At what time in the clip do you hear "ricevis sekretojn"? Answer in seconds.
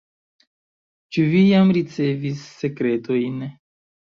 1.79-3.45